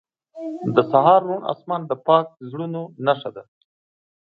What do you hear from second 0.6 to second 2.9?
•د سهار روڼ آسمان د پاک زړونو